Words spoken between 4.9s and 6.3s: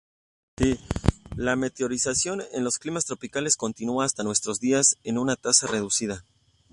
una tasa reducida.